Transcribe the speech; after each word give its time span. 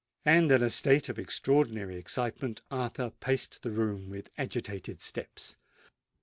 And 0.25 0.51
in 0.51 0.63
a 0.63 0.71
state 0.71 1.09
of 1.09 1.19
extraordinary 1.19 1.95
excitement, 1.95 2.63
Arthur 2.71 3.11
paced 3.11 3.61
the 3.61 3.69
room 3.69 4.09
with 4.09 4.31
agitated 4.35 4.99
steps. 4.99 5.55